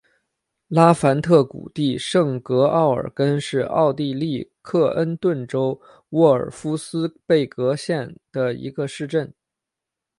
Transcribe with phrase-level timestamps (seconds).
[0.67, 9.31] 拉凡特谷地圣格奥尔根是奥地利克恩顿州沃尔夫斯贝格县的一个市镇。